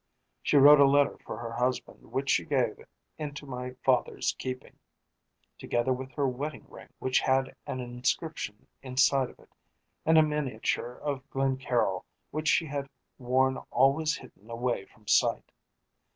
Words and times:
She 0.41 0.57
wrote 0.57 0.79
a 0.79 0.85
letter 0.87 1.15
for 1.23 1.37
her 1.37 1.51
husband 1.53 2.11
which 2.11 2.31
she 2.31 2.43
gave 2.43 2.85
into 3.19 3.45
my 3.45 3.75
father's 3.83 4.33
keeping, 4.39 4.79
together 5.59 5.93
with 5.93 6.11
her 6.13 6.27
wedding 6.27 6.65
ring, 6.67 6.89
which 6.97 7.19
had 7.19 7.55
an 7.67 7.79
inscription 7.81 8.67
inside 8.81 9.29
of 9.29 9.37
it, 9.37 9.53
and 10.03 10.17
a 10.17 10.23
miniature 10.23 10.93
of 10.97 11.29
Glencaryll 11.29 12.03
which 12.31 12.47
she 12.47 12.65
had 12.65 12.89
worn 13.19 13.57
always 13.69 14.15
hidden 14.17 14.49
away 14.49 14.85
from 14.85 15.05
sight. 15.07 15.51